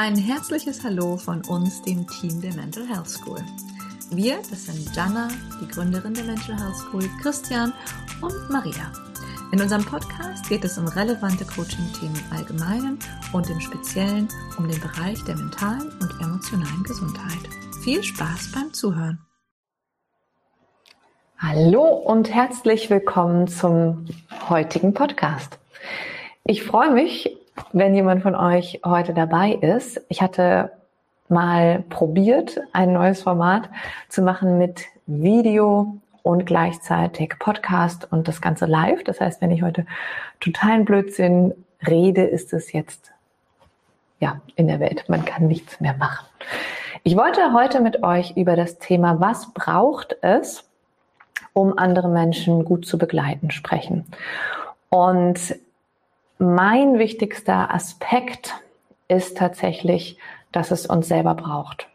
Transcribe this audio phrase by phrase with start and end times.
[0.00, 3.40] Ein herzliches Hallo von uns, dem Team der Mental Health School.
[4.12, 5.26] Wir, das sind Jana,
[5.60, 7.72] die Gründerin der Mental Health School, Christian
[8.22, 8.92] und Maria.
[9.50, 13.00] In unserem Podcast geht es um relevante Coaching-Themen im Allgemeinen
[13.32, 17.48] und im Speziellen um den Bereich der mentalen und emotionalen Gesundheit.
[17.82, 19.18] Viel Spaß beim Zuhören.
[21.38, 24.06] Hallo und herzlich willkommen zum
[24.48, 25.58] heutigen Podcast.
[26.44, 27.37] Ich freue mich,
[27.72, 30.00] wenn jemand von euch heute dabei ist.
[30.08, 30.72] Ich hatte
[31.28, 33.68] mal probiert, ein neues Format
[34.08, 39.04] zu machen mit Video und gleichzeitig Podcast und das Ganze live.
[39.04, 39.86] Das heißt, wenn ich heute
[40.40, 41.54] totalen Blödsinn
[41.86, 43.12] rede, ist es jetzt
[44.20, 45.04] ja in der Welt.
[45.08, 46.26] Man kann nichts mehr machen.
[47.04, 50.64] Ich wollte heute mit euch über das Thema, was braucht es,
[51.52, 54.04] um andere Menschen gut zu begleiten, sprechen.
[54.90, 55.56] Und
[56.38, 58.54] mein wichtigster Aspekt
[59.08, 60.18] ist tatsächlich,
[60.52, 61.88] dass es uns selber braucht.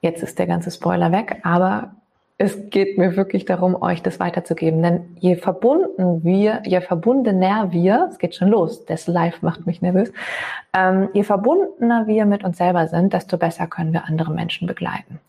[0.00, 1.94] Jetzt ist der ganze Spoiler weg, aber
[2.42, 4.82] es geht mir wirklich darum, euch das weiterzugeben.
[4.82, 9.82] Denn je verbunden wir, je verbundener wir, es geht schon los, das Live macht mich
[9.82, 10.10] nervös,
[10.72, 15.20] ähm, je verbundener wir mit uns selber sind, desto besser können wir andere Menschen begleiten.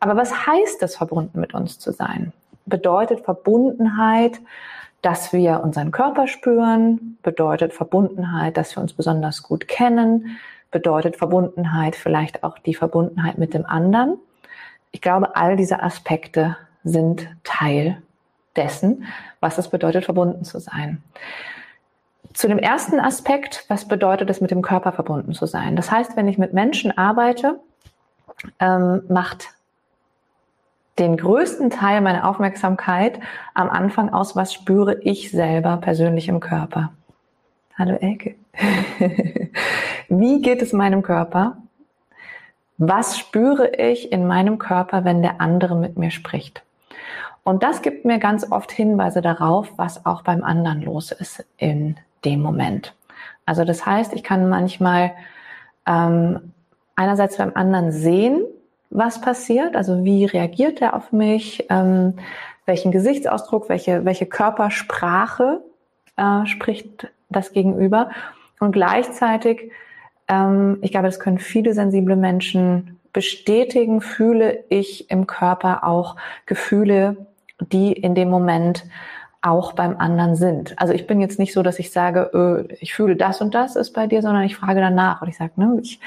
[0.00, 2.32] Aber was heißt es, verbunden mit uns zu sein?
[2.66, 4.40] Bedeutet Verbundenheit,
[5.02, 10.38] dass wir unseren Körper spüren, bedeutet Verbundenheit, dass wir uns besonders gut kennen,
[10.70, 14.18] bedeutet Verbundenheit vielleicht auch die Verbundenheit mit dem anderen.
[14.90, 18.02] Ich glaube, all diese Aspekte sind Teil
[18.56, 19.04] dessen,
[19.40, 21.02] was es bedeutet, verbunden zu sein.
[22.32, 25.76] Zu dem ersten Aspekt, was bedeutet es, mit dem Körper verbunden zu sein?
[25.76, 27.60] Das heißt, wenn ich mit Menschen arbeite,
[28.58, 29.55] ähm, macht
[30.98, 33.20] den größten Teil meiner Aufmerksamkeit
[33.54, 36.92] am Anfang aus, was spüre ich selber persönlich im Körper.
[37.78, 38.34] Hallo Elke.
[40.08, 41.58] Wie geht es meinem Körper?
[42.78, 46.62] Was spüre ich in meinem Körper, wenn der andere mit mir spricht?
[47.44, 51.96] Und das gibt mir ganz oft Hinweise darauf, was auch beim anderen los ist in
[52.24, 52.94] dem Moment.
[53.44, 55.12] Also das heißt, ich kann manchmal
[55.86, 56.52] ähm,
[56.96, 58.42] einerseits beim anderen sehen,
[58.96, 62.14] was passiert, also wie reagiert er auf mich, ähm,
[62.64, 65.60] welchen Gesichtsausdruck, welche, welche Körpersprache
[66.16, 68.10] äh, spricht das Gegenüber.
[68.58, 69.70] Und gleichzeitig,
[70.28, 77.26] ähm, ich glaube, das können viele sensible Menschen bestätigen, fühle ich im Körper auch Gefühle,
[77.60, 78.84] die in dem Moment
[79.42, 80.78] auch beim anderen sind.
[80.78, 83.76] Also ich bin jetzt nicht so, dass ich sage, äh, ich fühle das und das
[83.76, 86.00] ist bei dir, sondern ich frage danach und ich sage, ne, ich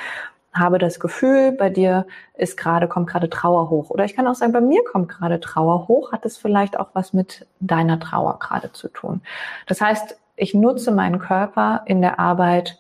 [0.53, 3.89] habe das Gefühl, bei dir ist gerade, kommt gerade Trauer hoch.
[3.89, 6.11] Oder ich kann auch sagen, bei mir kommt gerade Trauer hoch.
[6.11, 9.21] Hat es vielleicht auch was mit deiner Trauer gerade zu tun?
[9.67, 12.77] Das heißt, ich nutze meinen Körper in der Arbeit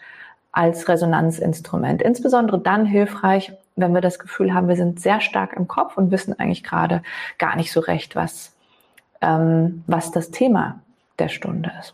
[0.51, 2.01] als Resonanzinstrument.
[2.01, 6.11] Insbesondere dann hilfreich, wenn wir das Gefühl haben, wir sind sehr stark im Kopf und
[6.11, 7.03] wissen eigentlich gerade
[7.37, 8.55] gar nicht so recht, was,
[9.21, 10.79] ähm, was das Thema
[11.19, 11.93] der Stunde ist.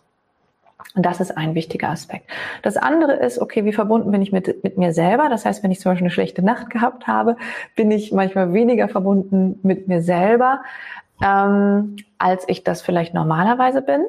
[0.94, 2.30] Und das ist ein wichtiger Aspekt.
[2.62, 5.28] Das andere ist, okay, wie verbunden bin ich mit, mit mir selber?
[5.30, 7.36] Das heißt, wenn ich zum Beispiel eine schlechte Nacht gehabt habe,
[7.76, 10.62] bin ich manchmal weniger verbunden mit mir selber,
[11.22, 14.06] ähm, als ich das vielleicht normalerweise bin.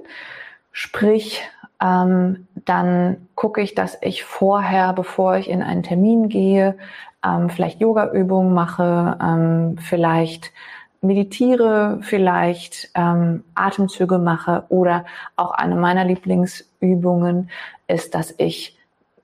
[0.70, 1.42] Sprich,
[1.82, 6.76] ähm, dann gucke ich, dass ich vorher, bevor ich in einen Termin gehe,
[7.25, 10.53] ähm, vielleicht Yoga-Übungen mache, ähm, vielleicht
[11.00, 15.04] meditiere, vielleicht ähm, Atemzüge mache oder
[15.36, 17.50] auch eine meiner Lieblingsübungen
[17.88, 18.76] ist, dass ich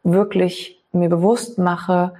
[0.02, 2.12] wirklich mir bewusst mache,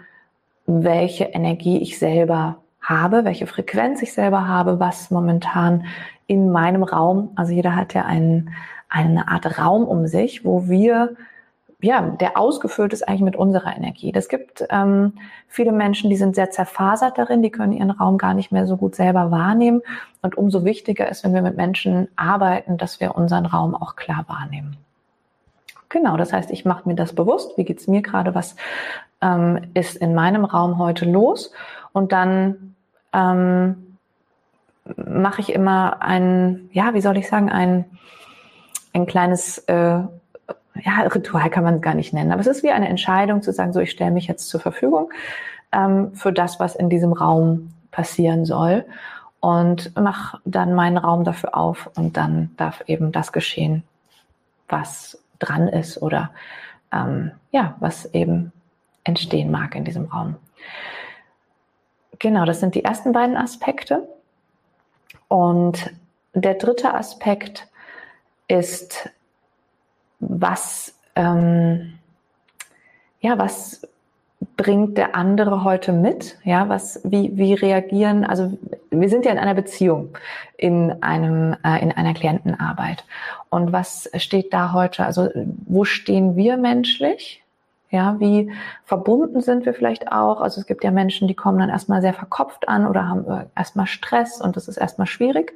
[0.66, 5.86] welche Energie ich selber habe, welche Frequenz ich selber habe, was momentan
[6.26, 8.50] in meinem Raum, also jeder hat ja einen,
[8.88, 11.16] eine Art Raum um sich, wo wir
[11.82, 14.12] ja, der ausgefüllt ist eigentlich mit unserer Energie.
[14.12, 15.15] Das gibt ähm,
[15.48, 18.76] viele Menschen, die sind sehr zerfasert darin, die können ihren Raum gar nicht mehr so
[18.76, 19.82] gut selber wahrnehmen.
[20.22, 24.25] Und umso wichtiger ist, wenn wir mit Menschen arbeiten, dass wir unseren Raum auch klar
[24.28, 24.76] wahrnehmen.
[25.88, 28.54] Genau, das heißt, ich mache mir das bewusst, wie geht's mir gerade, was
[29.21, 31.53] ähm, ist in meinem Raum heute los.
[31.92, 32.77] Und dann
[33.12, 33.98] ähm,
[34.97, 37.84] mache ich immer ein, ja, wie soll ich sagen, ein,
[38.95, 40.03] ein kleines äh,
[40.74, 43.53] ja, Ritual kann man es gar nicht nennen, aber es ist wie eine Entscheidung zu
[43.53, 45.10] sagen, so ich stelle mich jetzt zur Verfügung
[45.72, 48.84] ähm, für das, was in diesem Raum passieren soll
[49.41, 53.83] und mache dann meinen Raum dafür auf und dann darf eben das geschehen,
[54.69, 56.30] was dran ist oder
[56.92, 58.53] ähm, ja, was eben
[59.04, 60.36] entstehen mag in diesem Raum.
[62.18, 64.09] Genau, das sind die ersten beiden Aspekte.
[65.27, 65.92] Und
[66.34, 67.66] der dritte Aspekt
[68.47, 69.10] ist
[70.22, 71.98] was, ähm,
[73.21, 73.83] ja, was,
[74.57, 76.39] bringt der andere heute mit?
[76.45, 78.24] Ja, was, wie, wie reagieren?
[78.24, 78.59] Also
[78.91, 80.16] wir sind ja in einer Beziehung,
[80.57, 83.04] in einem, äh, in einer Klientenarbeit.
[83.51, 85.04] Und was steht da heute?
[85.04, 85.28] Also
[85.66, 87.41] wo stehen wir menschlich?
[87.92, 88.50] Ja, wie
[88.84, 90.41] verbunden sind wir vielleicht auch?
[90.41, 93.44] Also es gibt ja Menschen, die kommen dann erstmal sehr verkopft an oder haben äh,
[93.54, 95.53] erstmal Stress und das ist erstmal schwierig,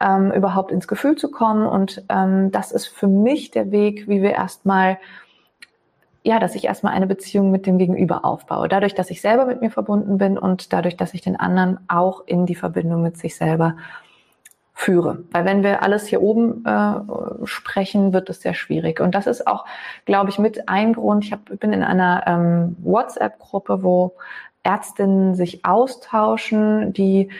[0.00, 1.64] ähm, überhaupt ins Gefühl zu kommen.
[1.64, 4.98] Und ähm, das ist für mich der Weg, wie wir erstmal
[6.24, 8.68] ja, dass ich erstmal eine Beziehung mit dem Gegenüber aufbaue.
[8.68, 12.24] Dadurch, dass ich selber mit mir verbunden bin und dadurch, dass ich den anderen auch
[12.26, 13.76] in die Verbindung mit sich selber
[14.74, 15.24] führe.
[15.30, 19.00] Weil wenn wir alles hier oben äh, sprechen, wird es sehr schwierig.
[19.00, 19.64] Und das ist auch,
[20.04, 21.24] glaube ich, mit ein Grund.
[21.24, 24.14] Ich hab, bin in einer ähm, WhatsApp-Gruppe, wo
[24.62, 27.30] Ärztinnen sich austauschen, die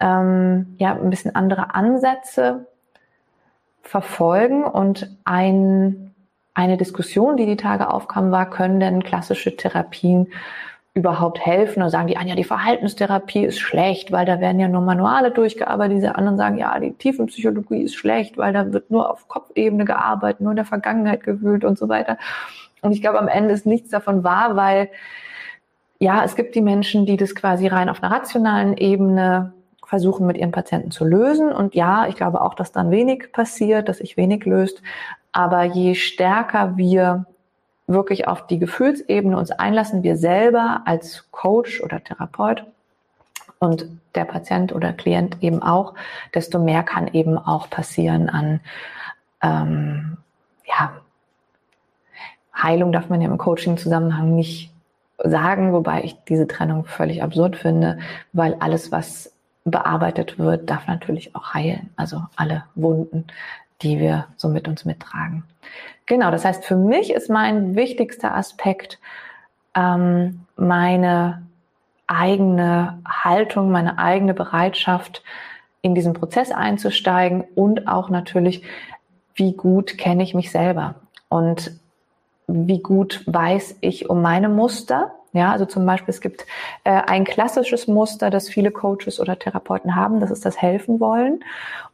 [0.00, 2.66] ähm, ja ein bisschen andere Ansätze
[3.82, 6.06] verfolgen und ein
[6.56, 10.28] eine Diskussion, die die Tage aufkam, war, können denn klassische Therapien
[10.96, 11.80] überhaupt helfen?
[11.80, 15.30] Da sagen die einen, ja, die Verhaltenstherapie ist schlecht, weil da werden ja nur Manuale
[15.30, 15.98] durchgearbeitet.
[15.98, 20.40] Diese anderen sagen, ja, die Tiefenpsychologie ist schlecht, weil da wird nur auf Kopfebene gearbeitet,
[20.40, 22.16] nur in der Vergangenheit gewühlt und so weiter.
[22.80, 24.88] Und ich glaube, am Ende ist nichts davon wahr, weil
[25.98, 29.52] ja, es gibt die Menschen, die das quasi rein auf einer rationalen Ebene
[29.84, 31.52] versuchen mit ihren Patienten zu lösen.
[31.52, 34.82] Und ja, ich glaube auch, dass dann wenig passiert, dass sich wenig löst.
[35.32, 37.26] Aber je stärker wir
[37.86, 42.64] wirklich auf die Gefühlsebene uns einlassen, wir selber als Coach oder Therapeut
[43.58, 45.94] und der Patient oder Klient eben auch,
[46.34, 48.60] desto mehr kann eben auch passieren an
[49.42, 50.16] ähm,
[50.64, 50.92] ja,
[52.54, 54.72] Heilung darf man ja im Coaching-Zusammenhang nicht
[55.18, 57.98] sagen, wobei ich diese Trennung völlig absurd finde,
[58.32, 59.32] weil alles, was
[59.64, 61.90] bearbeitet wird, darf natürlich auch heilen.
[61.96, 63.26] Also alle Wunden,
[63.82, 65.44] die wir so mit uns mittragen.
[66.06, 68.98] Genau, das heißt, für mich ist mein wichtigster Aspekt
[69.74, 71.42] ähm, meine
[72.06, 75.22] eigene Haltung, meine eigene Bereitschaft,
[75.82, 78.62] in diesen Prozess einzusteigen und auch natürlich,
[79.34, 80.96] wie gut kenne ich mich selber
[81.28, 81.72] und
[82.48, 86.46] wie gut weiß ich um meine Muster ja, also zum Beispiel, es gibt
[86.84, 91.40] äh, ein klassisches Muster, das viele Coaches oder Therapeuten haben, das ist das Helfen wollen.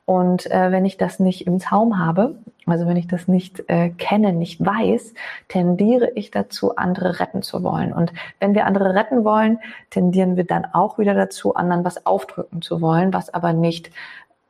[0.04, 2.36] Und äh, wenn ich das nicht im Zaum habe,
[2.66, 5.14] also wenn ich das nicht äh, kenne, nicht weiß,
[5.48, 7.92] tendiere ich dazu, andere retten zu wollen.
[7.92, 9.58] Und wenn wir andere retten wollen,
[9.90, 13.90] tendieren wir dann auch wieder dazu, anderen was aufdrücken zu wollen, was aber nicht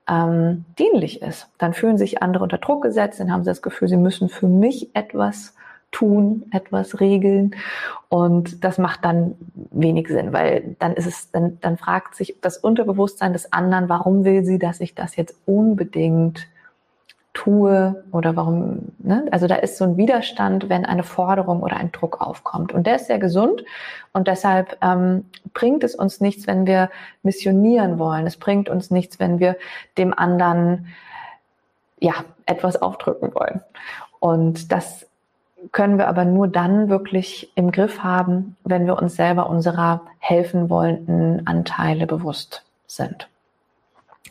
[0.09, 1.49] ähm, dienlich ist.
[1.59, 4.49] Dann fühlen sich andere unter Druck gesetzt, dann haben sie das Gefühl, sie müssen für
[4.49, 5.55] mich etwas
[5.93, 7.55] tun, etwas regeln.
[8.09, 9.37] Und das macht dann
[9.71, 14.25] wenig Sinn, weil dann ist es, dann, dann fragt sich das Unterbewusstsein des anderen, warum
[14.25, 16.49] will sie, dass ich das jetzt unbedingt
[17.35, 19.27] tue oder warum, ne?
[19.31, 22.73] also da ist so ein Widerstand, wenn eine Forderung oder ein Druck aufkommt.
[22.73, 23.65] Und der ist sehr gesund
[24.13, 25.25] und deshalb ähm,
[25.55, 26.91] bringt es uns nichts, wenn wir
[27.23, 28.27] missionieren wollen.
[28.27, 29.57] Es bringt uns nichts, wenn wir
[29.97, 30.89] dem anderen
[32.01, 32.13] ja
[32.45, 33.63] etwas aufdrücken wollen.
[34.21, 35.07] Und das
[35.71, 40.69] können wir aber nur dann wirklich im Griff haben, wenn wir uns selber unserer helfen
[40.69, 43.29] wollenden Anteile bewusst sind.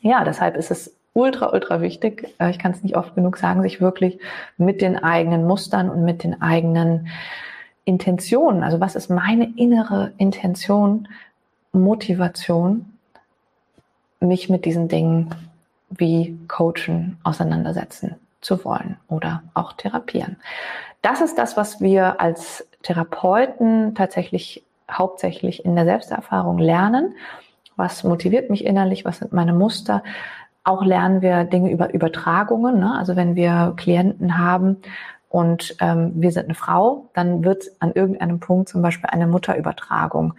[0.01, 3.62] Ja, deshalb ist es ultra, ultra wichtig, äh, ich kann es nicht oft genug sagen,
[3.62, 4.19] sich wirklich
[4.57, 7.07] mit den eigenen Mustern und mit den eigenen
[7.86, 11.08] Intentionen, also was ist meine innere Intention,
[11.74, 12.98] Motivation,
[14.20, 15.34] mich mit diesen Dingen
[15.89, 20.38] wie Coachen auseinandersetzen zu wollen oder auch therapieren.
[21.01, 27.15] Das ist das, was wir als Therapeuten tatsächlich hauptsächlich in der Selbsterfahrung lernen.
[27.75, 29.05] Was motiviert mich innerlich?
[29.05, 30.03] Was sind meine Muster?
[30.63, 32.79] Auch lernen wir Dinge über Übertragungen.
[32.79, 32.96] Ne?
[32.98, 34.77] Also wenn wir Klienten haben
[35.29, 40.34] und ähm, wir sind eine Frau, dann wird an irgendeinem Punkt zum Beispiel eine Mutterübertragung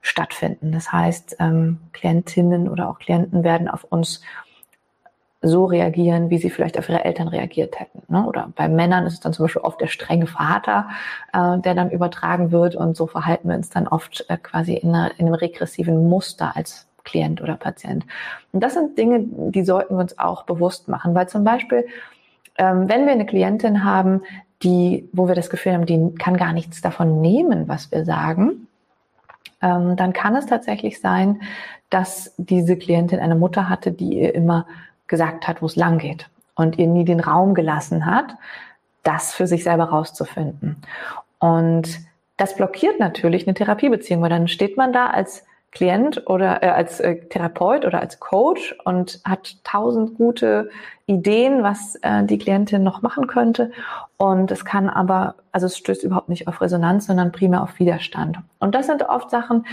[0.00, 0.72] stattfinden.
[0.72, 4.22] Das heißt, ähm, Klientinnen oder auch Klienten werden auf uns
[5.40, 8.02] so reagieren, wie sie vielleicht auf ihre Eltern reagiert hätten.
[8.08, 8.26] Ne?
[8.26, 10.88] Oder bei Männern ist es dann zum Beispiel oft der strenge Vater,
[11.32, 14.90] äh, der dann übertragen wird und so verhalten wir uns dann oft äh, quasi in,
[14.90, 18.04] einer, in einem regressiven Muster als Klient oder Patient.
[18.52, 21.86] Und das sind Dinge, die sollten wir uns auch bewusst machen, weil zum Beispiel,
[22.56, 24.22] ähm, wenn wir eine Klientin haben,
[24.62, 28.66] die, wo wir das Gefühl haben, die kann gar nichts davon nehmen, was wir sagen,
[29.62, 31.40] ähm, dann kann es tatsächlich sein,
[31.90, 34.66] dass diese Klientin eine Mutter hatte, die ihr immer
[35.08, 38.36] gesagt hat, wo es lang geht und ihr nie den Raum gelassen hat,
[39.02, 40.76] das für sich selber rauszufinden.
[41.38, 42.00] Und
[42.36, 46.98] das blockiert natürlich eine Therapiebeziehung, weil dann steht man da als Klient oder äh, als
[47.00, 50.70] äh, Therapeut oder als Coach und hat tausend gute
[51.06, 53.70] Ideen, was äh, die Klientin noch machen könnte.
[54.16, 58.38] Und es kann aber, also es stößt überhaupt nicht auf Resonanz, sondern primär auf Widerstand.
[58.58, 59.66] Und das sind oft Sachen,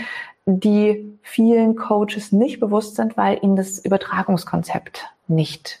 [0.44, 5.80] die vielen Coaches nicht bewusst sind, weil ihnen das Übertragungskonzept nicht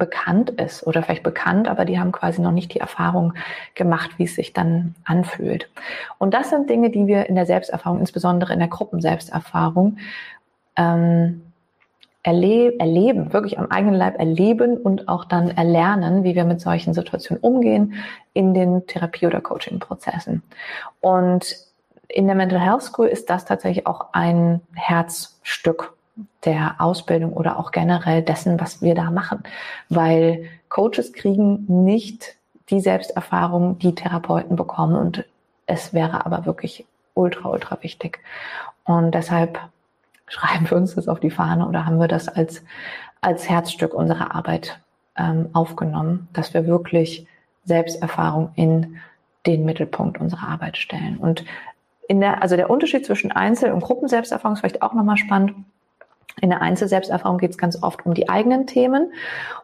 [0.00, 3.34] bekannt ist oder vielleicht bekannt, aber die haben quasi noch nicht die Erfahrung
[3.76, 5.70] gemacht, wie es sich dann anfühlt.
[6.18, 9.98] Und das sind Dinge, die wir in der Selbsterfahrung, insbesondere in der Gruppenselbsterfahrung,
[10.74, 11.42] ähm,
[12.22, 16.92] erleb erleben, wirklich am eigenen Leib erleben und auch dann erlernen, wie wir mit solchen
[16.92, 17.94] Situationen umgehen
[18.34, 20.42] in den Therapie- oder Coaching-Prozessen.
[21.00, 21.56] Und
[22.08, 25.94] in der Mental Health School ist das tatsächlich auch ein Herzstück
[26.44, 29.42] der Ausbildung oder auch generell dessen, was wir da machen.
[29.88, 32.36] Weil Coaches kriegen nicht
[32.70, 34.96] die Selbsterfahrung, die Therapeuten bekommen.
[34.96, 35.24] Und
[35.66, 38.20] es wäre aber wirklich ultra, ultra wichtig.
[38.84, 39.58] Und deshalb
[40.26, 42.62] schreiben wir uns das auf die Fahne oder haben wir das als,
[43.20, 44.80] als Herzstück unserer Arbeit
[45.16, 47.26] ähm, aufgenommen, dass wir wirklich
[47.64, 48.96] Selbsterfahrung in
[49.46, 51.16] den Mittelpunkt unserer Arbeit stellen.
[51.18, 51.44] Und
[52.08, 55.54] in der, also der Unterschied zwischen Einzel- und Gruppenselbsterfahrung ist vielleicht auch nochmal spannend.
[56.40, 59.12] In der Einzelselbsterfahrung geht es ganz oft um die eigenen Themen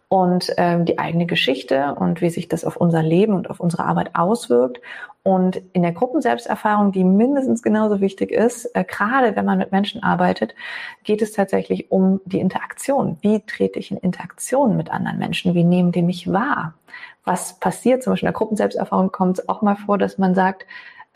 [0.08, 3.84] und ähm, die eigene Geschichte und wie sich das auf unser Leben und auf unsere
[3.84, 4.80] Arbeit auswirkt.
[5.22, 10.02] Und in der Gruppenselbsterfahrung, die mindestens genauso wichtig ist, äh, gerade wenn man mit Menschen
[10.02, 10.54] arbeitet,
[11.02, 13.18] geht es tatsächlich um die Interaktion.
[13.22, 15.54] Wie trete ich in Interaktion mit anderen Menschen?
[15.54, 16.74] Wie nehmen die mich wahr?
[17.24, 18.04] Was passiert?
[18.04, 20.64] Zum Beispiel in der Gruppenselbsterfahrung kommt es auch mal vor, dass man sagt,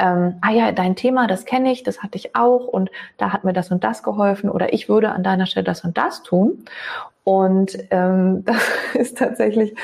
[0.01, 3.45] ähm, ah ja, dein Thema, das kenne ich, das hatte ich auch und da hat
[3.45, 6.65] mir das und das geholfen oder ich würde an deiner Stelle das und das tun.
[7.23, 9.75] Und ähm, das ist tatsächlich,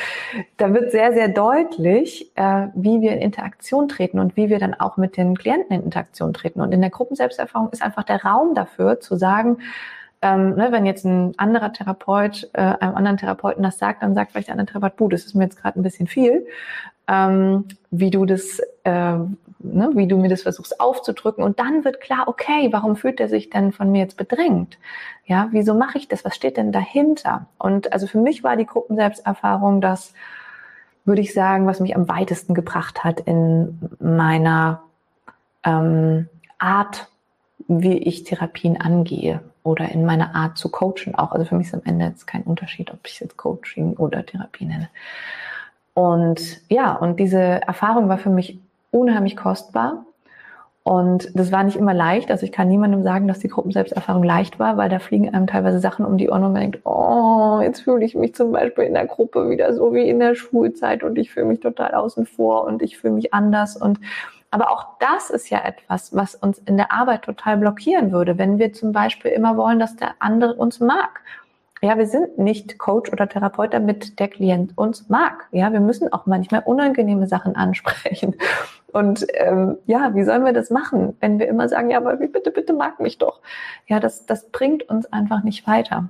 [0.56, 4.75] da wird sehr, sehr deutlich, äh, wie wir in Interaktion treten und wie wir dann
[4.75, 6.61] auch mit den Klienten in Interaktion treten.
[6.61, 9.58] Und in der Gruppenselbsterfahrung ist einfach der Raum dafür zu sagen,
[10.23, 14.32] ähm, ne, wenn jetzt ein anderer Therapeut äh, einem anderen Therapeuten das sagt, dann sagt
[14.32, 16.46] vielleicht der andere Therapeut, buh, das ist mir jetzt gerade ein bisschen viel,
[17.06, 19.18] ähm, wie du das äh,
[19.73, 21.44] ne, wie du mir das versuchst aufzudrücken.
[21.44, 24.78] Und dann wird klar, okay, warum fühlt er sich denn von mir jetzt bedrängt?
[25.25, 26.25] Ja, wieso mache ich das?
[26.25, 27.46] Was steht denn dahinter?
[27.58, 30.12] Und also für mich war die Gruppenselbsterfahrung das,
[31.04, 34.82] würde ich sagen, was mich am weitesten gebracht hat in meiner
[35.64, 37.08] ähm, Art,
[37.68, 41.32] wie ich Therapien angehe oder in meiner Art zu coachen auch.
[41.32, 44.64] Also für mich ist am Ende jetzt kein Unterschied, ob ich jetzt Coaching oder Therapie
[44.64, 44.88] nenne.
[45.94, 50.07] Und ja, und diese Erfahrung war für mich unheimlich kostbar.
[50.87, 52.31] Und das war nicht immer leicht.
[52.31, 55.81] Also ich kann niemandem sagen, dass die Gruppenselbsterfahrung leicht war, weil da fliegen einem teilweise
[55.81, 58.95] Sachen um die Ohren und man denkt, oh, jetzt fühle ich mich zum Beispiel in
[58.95, 62.64] der Gruppe wieder so wie in der Schulzeit und ich fühle mich total außen vor
[62.64, 63.76] und ich fühle mich anders.
[63.76, 63.99] Und
[64.52, 68.61] aber auch das ist ja etwas, was uns in der Arbeit total blockieren würde, wenn
[68.61, 71.21] wir zum Beispiel immer wollen, dass der andere uns mag
[71.87, 75.47] ja, wir sind nicht Coach oder Therapeut, damit der Klient uns mag.
[75.52, 78.35] Ja, wir müssen auch manchmal unangenehme Sachen ansprechen.
[78.93, 82.50] Und ähm, ja, wie sollen wir das machen, wenn wir immer sagen, ja, aber bitte,
[82.50, 83.40] bitte mag mich doch.
[83.87, 86.09] Ja, das, das bringt uns einfach nicht weiter.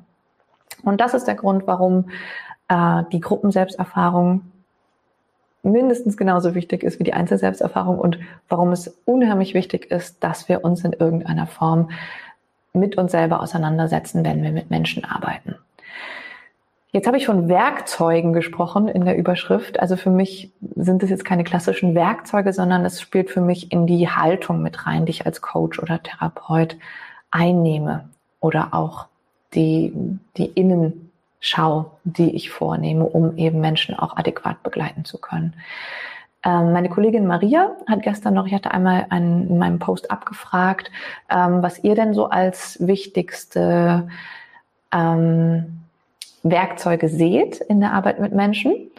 [0.83, 2.09] Und das ist der Grund, warum
[2.69, 4.51] äh, die Gruppenselbsterfahrung
[5.63, 8.19] mindestens genauso wichtig ist wie die Einzelselbsterfahrung und
[8.49, 11.91] warum es unheimlich wichtig ist, dass wir uns in irgendeiner Form
[12.73, 15.57] mit uns selber auseinandersetzen, wenn wir mit Menschen arbeiten.
[16.97, 19.81] Jetzt habe ich von Werkzeugen gesprochen in der Überschrift.
[19.81, 23.87] Also für mich sind es jetzt keine klassischen Werkzeuge, sondern es spielt für mich in
[23.87, 26.79] die Haltung mit rein, die ich als Coach oder Therapeut
[27.31, 28.09] einnehme
[28.41, 29.09] oder auch
[29.53, 29.93] die,
[30.39, 35.53] die Innenschau, die ich vornehme, um eben Menschen auch adäquat begleiten zu können.
[36.45, 40.91] Ähm, meine Kollegin Maria hat gestern noch, ich hatte einmal einen, in meinem Post abgefragt,
[41.29, 44.09] ähm, was ihr denn so als wichtigste
[44.95, 45.76] ähm,
[46.51, 48.91] Werkzeuge seht in der Arbeit mit Menschen.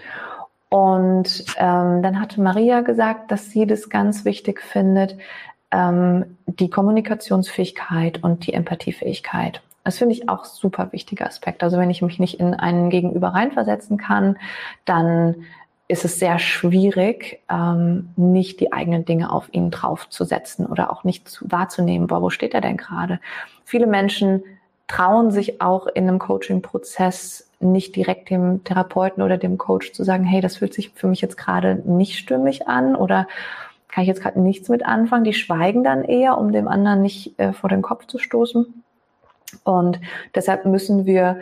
[0.69, 5.17] Und ähm, dann hatte Maria gesagt, dass sie das ganz wichtig findet,
[5.71, 9.61] ähm, die Kommunikationsfähigkeit und die Empathiefähigkeit.
[9.83, 11.63] Das finde ich auch super wichtiger Aspekt.
[11.63, 14.37] Also wenn ich mich nicht in einen Gegenüber reinversetzen kann,
[14.83, 15.35] dann
[15.87, 21.29] ist es sehr schwierig, ähm, nicht die eigenen Dinge auf ihn draufzusetzen oder auch nicht
[21.29, 23.21] zu, wahrzunehmen, boah, wo steht er denn gerade?
[23.63, 24.43] Viele Menschen
[24.87, 30.23] trauen sich auch in einem Coaching-Prozess nicht direkt dem Therapeuten oder dem Coach zu sagen,
[30.23, 33.27] hey, das fühlt sich für mich jetzt gerade nicht stimmig an oder
[33.89, 35.23] kann ich jetzt gerade nichts mit anfangen.
[35.23, 38.83] Die schweigen dann eher, um dem anderen nicht äh, vor den Kopf zu stoßen.
[39.63, 39.99] Und
[40.35, 41.39] deshalb müssen wir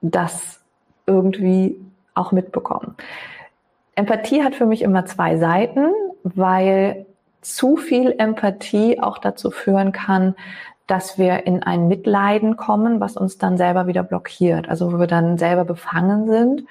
[0.00, 0.60] das
[1.06, 1.76] irgendwie
[2.14, 2.96] auch mitbekommen.
[3.96, 5.90] Empathie hat für mich immer zwei Seiten,
[6.22, 7.06] weil
[7.42, 10.34] zu viel Empathie auch dazu führen kann,
[10.90, 14.68] dass wir in ein Mitleiden kommen, was uns dann selber wieder blockiert.
[14.68, 16.64] Also wo wir dann selber befangen sind.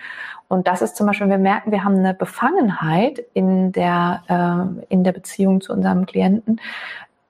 [0.50, 5.04] Und das ist zum Beispiel, wir merken, wir haben eine Befangenheit in der, äh, in
[5.04, 6.60] der Beziehung zu unserem Klienten,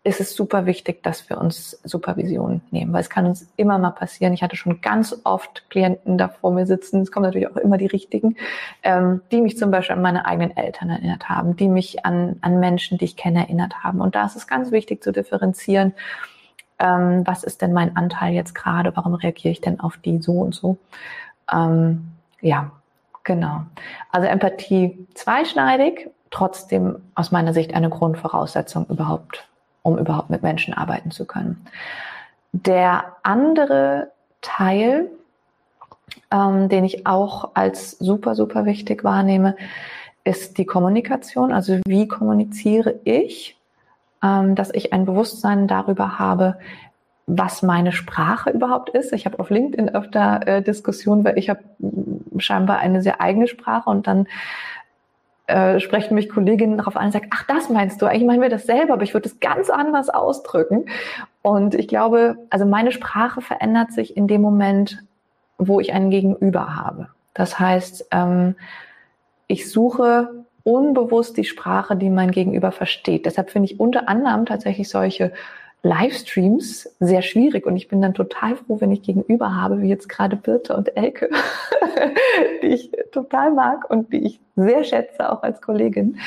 [0.03, 3.91] ist es super wichtig, dass wir uns Supervision nehmen, weil es kann uns immer mal
[3.91, 4.34] passieren.
[4.34, 7.77] Ich hatte schon ganz oft Klienten da vor mir sitzen, es kommen natürlich auch immer
[7.77, 8.38] die richtigen,
[8.81, 12.60] ähm, die mich zum Beispiel an meine eigenen Eltern erinnert haben, die mich an, an
[12.60, 14.00] Menschen, die ich kenne, erinnert haben.
[14.00, 15.93] Und da ist es ganz wichtig zu differenzieren,
[16.79, 20.33] ähm, was ist denn mein Anteil jetzt gerade, warum reagiere ich denn auf die so
[20.33, 20.77] und so.
[21.51, 22.71] Ähm, ja,
[23.24, 23.63] genau.
[24.12, 29.50] Also Empathie zweischneidig, trotzdem aus meiner Sicht eine Grundvoraussetzung überhaupt
[29.81, 31.65] um überhaupt mit Menschen arbeiten zu können.
[32.51, 35.09] Der andere Teil,
[36.31, 39.55] ähm, den ich auch als super, super wichtig wahrnehme,
[40.24, 41.51] ist die Kommunikation.
[41.51, 43.57] Also wie kommuniziere ich,
[44.21, 46.57] dass ich ein Bewusstsein darüber habe,
[47.29, 49.13] was meine Sprache überhaupt ist.
[49.13, 51.61] Ich habe auf LinkedIn öfter äh, Diskussionen, weil ich habe
[52.38, 54.27] scheinbar eine sehr eigene Sprache und dann
[55.45, 58.49] äh, sprechen mich Kolleginnen darauf an und sagen, ach, das meinst du, eigentlich meinen wir
[58.49, 60.85] das selber, aber ich würde es ganz anders ausdrücken.
[61.41, 65.03] Und ich glaube, also meine Sprache verändert sich in dem Moment,
[65.57, 67.09] wo ich einen Gegenüber habe.
[67.33, 68.55] Das heißt, ähm,
[69.47, 73.25] ich suche unbewusst die Sprache, die mein Gegenüber versteht.
[73.25, 75.31] Deshalb finde ich unter anderem tatsächlich solche
[75.81, 80.09] Livestreams sehr schwierig und ich bin dann total froh, wenn ich gegenüber habe, wie jetzt
[80.09, 81.29] gerade Birte und Elke,
[82.61, 86.17] die ich total mag und die ich sehr schätze, auch als Kollegin,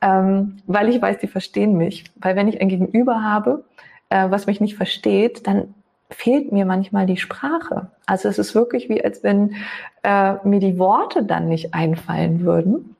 [0.00, 2.04] ähm, weil ich weiß, die verstehen mich.
[2.16, 3.64] Weil wenn ich ein Gegenüber habe,
[4.08, 5.74] äh, was mich nicht versteht, dann
[6.08, 7.90] fehlt mir manchmal die Sprache.
[8.06, 9.56] Also es ist wirklich wie, als wenn
[10.04, 12.95] äh, mir die Worte dann nicht einfallen würden.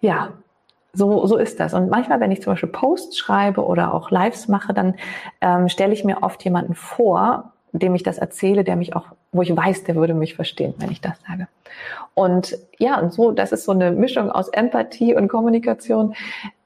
[0.00, 0.32] Ja,
[0.92, 1.74] so, so ist das.
[1.74, 4.94] Und manchmal, wenn ich zum Beispiel Posts schreibe oder auch Lives mache, dann
[5.40, 9.42] ähm, stelle ich mir oft jemanden vor, dem ich das erzähle, der mich auch, wo
[9.42, 11.48] ich weiß, der würde mich verstehen, wenn ich das sage.
[12.14, 16.14] Und ja, und so, das ist so eine Mischung aus Empathie und Kommunikation.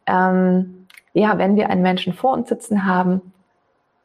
[0.06, 3.32] Ähm, ja, wenn wir einen Menschen vor uns sitzen haben,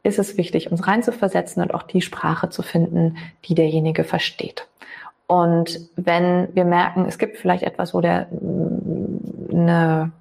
[0.02, 4.66] ist es wichtig, uns reinzuversetzen und auch die Sprache zu finden, die derjenige versteht.
[5.26, 8.28] Und wenn wir merken, es gibt vielleicht etwas, wo der
[9.56, 10.12] eine,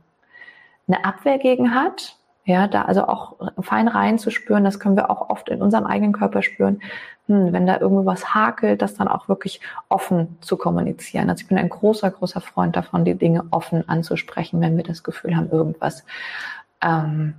[0.87, 5.49] eine Abwehr gegen hat, ja, da also auch fein reinzuspüren, das können wir auch oft
[5.49, 6.79] in unserem eigenen Körper spüren,
[7.27, 11.29] hm, wenn da irgendwo was hakelt, das dann auch wirklich offen zu kommunizieren.
[11.29, 15.03] Also ich bin ein großer, großer Freund davon, die Dinge offen anzusprechen, wenn wir das
[15.03, 16.05] Gefühl haben, irgendwas
[16.81, 17.33] ähm,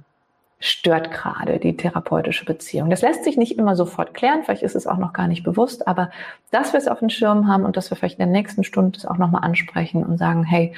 [0.58, 2.90] stört gerade die therapeutische Beziehung.
[2.90, 5.86] Das lässt sich nicht immer sofort klären, vielleicht ist es auch noch gar nicht bewusst,
[5.86, 6.10] aber
[6.50, 8.92] dass wir es auf dem Schirm haben und dass wir vielleicht in der nächsten Stunde
[8.92, 10.74] das auch nochmal ansprechen und sagen, hey,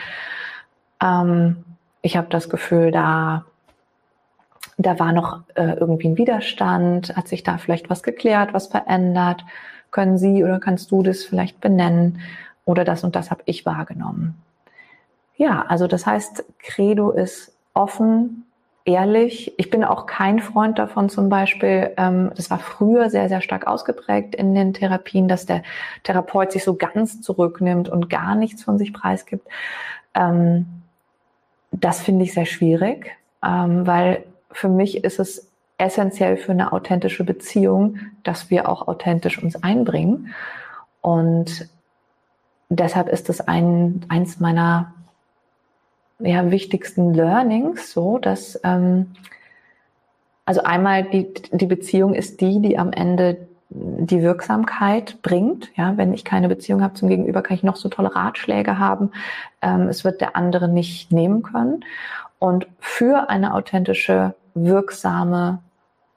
[1.03, 1.65] ähm,
[2.03, 3.45] ich habe das Gefühl, da,
[4.77, 9.45] da war noch äh, irgendwie ein Widerstand, hat sich da vielleicht was geklärt, was verändert,
[9.91, 12.21] können Sie oder kannst du das vielleicht benennen
[12.65, 14.35] oder das und das habe ich wahrgenommen.
[15.37, 18.45] Ja, also das heißt, Credo ist offen
[18.89, 19.53] ehrlich.
[19.59, 23.67] Ich bin auch kein Freund davon zum Beispiel, ähm, das war früher sehr, sehr stark
[23.67, 25.63] ausgeprägt in den Therapien, dass der
[26.05, 29.47] Therapeut sich so ganz zurücknimmt und gar nichts von sich preisgibt.
[30.15, 30.78] Ähm,
[31.71, 37.25] das finde ich sehr schwierig, ähm, weil für mich ist es essentiell für eine authentische
[37.25, 40.35] Beziehung, dass wir auch authentisch uns einbringen.
[41.01, 41.69] Und
[42.69, 44.93] deshalb ist es ein, eins meiner
[46.19, 49.15] ja, wichtigsten Learnings, so dass ähm,
[50.45, 55.71] also einmal die, die Beziehung ist die, die am Ende die Wirksamkeit bringt.
[55.77, 59.11] Ja, wenn ich keine Beziehung habe zum Gegenüber, kann ich noch so tolle Ratschläge haben.
[59.61, 61.85] Ähm, es wird der andere nicht nehmen können.
[62.39, 65.59] Und für eine authentische, wirksame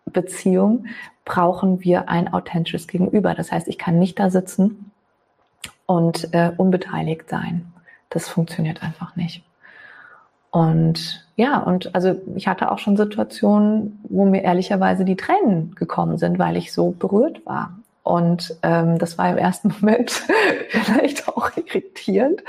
[0.05, 0.85] Beziehung
[1.25, 3.35] brauchen wir ein authentisches Gegenüber.
[3.35, 4.91] Das heißt, ich kann nicht da sitzen
[5.85, 7.73] und äh, unbeteiligt sein.
[8.09, 9.43] Das funktioniert einfach nicht.
[10.51, 16.17] Und ja, und also ich hatte auch schon Situationen, wo mir ehrlicherweise die Tränen gekommen
[16.17, 17.77] sind, weil ich so berührt war.
[18.03, 20.11] Und ähm, das war im ersten Moment
[20.69, 22.43] vielleicht auch irritierend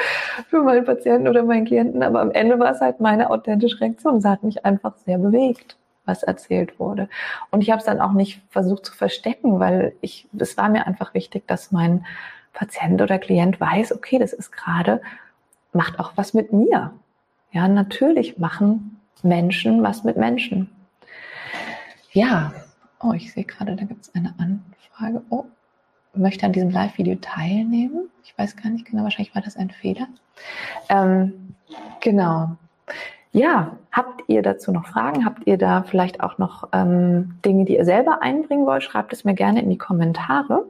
[0.48, 4.16] für meinen Patienten oder meinen Klienten, aber am Ende war es halt meine authentische Reaktion.
[4.16, 7.08] Es hat mich einfach sehr bewegt, was erzählt wurde.
[7.50, 10.86] Und ich habe es dann auch nicht versucht zu verstecken, weil ich, es war mir
[10.86, 12.04] einfach wichtig, dass mein
[12.52, 15.00] Patient oder Klient weiß, okay, das ist gerade,
[15.72, 16.92] macht auch was mit mir.
[17.52, 20.70] Ja, natürlich machen Menschen was mit Menschen.
[22.12, 22.52] Ja,
[23.00, 25.22] oh, ich sehe gerade, da gibt es eine Anfrage.
[25.30, 25.44] Oh,
[26.14, 28.10] möchte an diesem Live-Video teilnehmen.
[28.24, 30.08] Ich weiß gar nicht genau, wahrscheinlich war das ein Fehler.
[30.88, 31.54] Ähm,
[32.00, 32.56] genau.
[33.32, 35.26] Ja, Habt ihr dazu noch Fragen?
[35.26, 38.82] Habt ihr da vielleicht auch noch ähm, Dinge, die ihr selber einbringen wollt?
[38.82, 40.64] Schreibt es mir gerne in die Kommentare,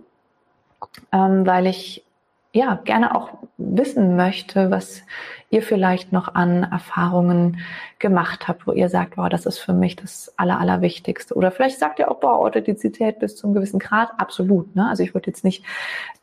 [1.12, 2.04] ähm, weil ich
[2.52, 5.02] ja gerne auch wissen möchte, was
[5.48, 7.58] ihr vielleicht noch an Erfahrungen
[7.98, 11.34] gemacht habt, wo ihr sagt, wow, das ist für mich das Aller, Allerwichtigste.
[11.34, 14.74] Oder vielleicht sagt ihr auch, boah, Authentizität bis zum gewissen Grad, absolut.
[14.74, 14.88] Ne?
[14.88, 15.64] Also ich würde jetzt nicht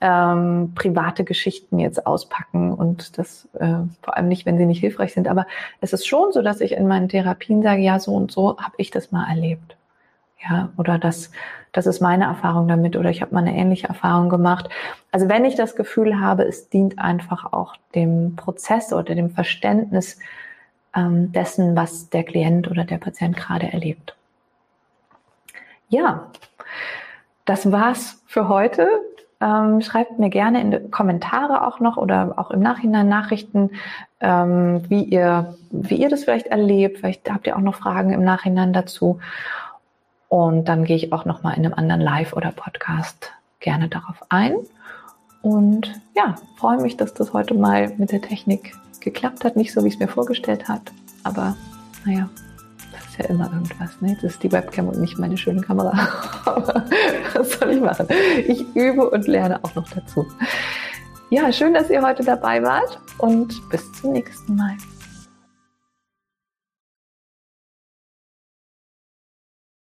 [0.02, 5.14] ähm, private Geschichten jetzt auspacken und das äh, vor allem nicht, wenn sie nicht hilfreich
[5.14, 5.28] sind.
[5.28, 5.48] Aber
[5.82, 8.76] es ist schon so, dass ich in meinen Therapien sage, ja, so und so habe
[8.78, 9.79] ich das mal erlebt.
[10.48, 11.32] Ja, oder das,
[11.72, 14.70] das ist meine Erfahrung damit oder ich habe mal eine ähnliche Erfahrung gemacht.
[15.12, 20.18] Also wenn ich das Gefühl habe, es dient einfach auch dem Prozess oder dem Verständnis
[20.96, 24.16] ähm, dessen, was der Klient oder der Patient gerade erlebt.
[25.90, 26.28] Ja,
[27.46, 28.88] das war's für heute.
[29.42, 33.72] Ähm, schreibt mir gerne in die Kommentare auch noch oder auch im Nachhinein Nachrichten,
[34.20, 37.00] ähm, wie ihr, wie ihr das vielleicht erlebt.
[37.00, 39.20] Vielleicht habt ihr auch noch Fragen im Nachhinein dazu.
[40.30, 44.24] Und dann gehe ich auch noch mal in einem anderen Live oder Podcast gerne darauf
[44.30, 44.56] ein.
[45.42, 49.56] Und ja, freue mich, dass das heute mal mit der Technik geklappt hat.
[49.56, 50.92] Nicht so, wie es mir vorgestellt hat.
[51.24, 51.56] Aber
[52.06, 52.30] naja,
[52.92, 54.00] das ist ja immer irgendwas.
[54.02, 54.18] Ne?
[54.22, 55.94] Das ist die Webcam und nicht meine schöne Kamera.
[56.46, 56.86] Aber
[57.34, 58.08] was soll ich machen?
[58.48, 60.28] Ich übe und lerne auch noch dazu.
[61.32, 64.76] Ja, schön, dass ihr heute dabei wart und bis zum nächsten Mal.